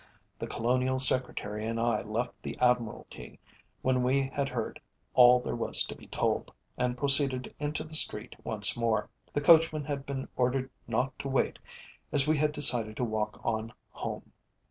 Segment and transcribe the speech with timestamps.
[0.39, 3.39] The Colonial Secretary and I left the Admiralty
[3.83, 4.81] when we had heard
[5.13, 9.11] all there was to be told, and proceeded into the street once more.
[9.31, 11.59] The coachman had been ordered not to wait,
[12.11, 14.31] as we had decided to walk on home.